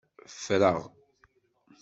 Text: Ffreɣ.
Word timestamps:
Ffreɣ. 0.35 0.79